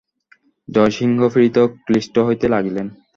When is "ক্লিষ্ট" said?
1.85-2.15